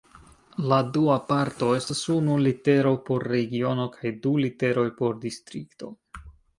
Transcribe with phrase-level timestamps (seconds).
[0.71, 5.97] La dua parto estas unu litero por regiono kaj du literoj por distrikto.